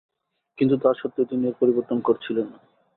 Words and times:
কিন্তু 0.57 0.75
তা 0.77 0.89
সত্ত্বেও 0.93 1.29
তিনি 1.29 1.43
এর 1.47 1.55
পরিবর্তন 1.61 1.97
করছিলেন 2.01 2.45
না। 2.45 2.59